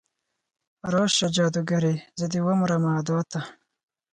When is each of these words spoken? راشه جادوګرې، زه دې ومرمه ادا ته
راشه 0.93 1.27
جادوګرې، 1.35 1.93
زه 2.19 2.25
دې 2.31 2.39
ومرمه 2.43 2.89
ادا 2.99 3.19
ته 3.31 3.41